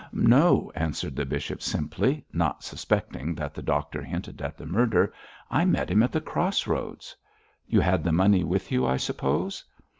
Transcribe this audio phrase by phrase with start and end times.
[0.13, 5.13] 'No,' answered the bishop, simply, not suspecting that the doctor hinted at the murder;
[5.51, 7.15] 'I met him at the Cross Roads.'
[7.67, 9.63] 'You had the money with you, I suppose?'